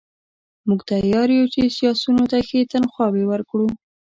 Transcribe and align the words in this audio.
موږ 0.67 0.79
تیار 0.91 1.27
یو 1.37 1.45
چې 1.53 1.61
سیاسیونو 1.77 2.23
ته 2.31 2.37
ښې 2.47 2.61
تنخواوې 2.71 3.23
ورکړو. 3.27 3.67